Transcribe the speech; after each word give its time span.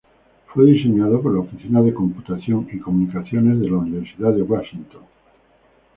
Fue 0.47 0.65
diseñado 0.65 1.21
por 1.21 1.31
la 1.31 1.41
Oficina 1.41 1.79
de 1.83 1.93
Computación 1.93 2.67
y 2.73 2.79
Comunicaciones 2.79 3.59
de 3.59 3.69
la 3.69 3.77
Universidad 3.77 4.33
de 4.33 4.41
Washington. 4.41 5.03